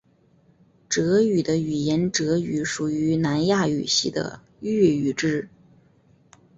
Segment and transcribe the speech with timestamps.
[0.89, 5.47] 哲族的语言哲语属于南亚语系的越语支。